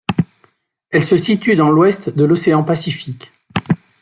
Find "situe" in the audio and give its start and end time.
1.15-1.55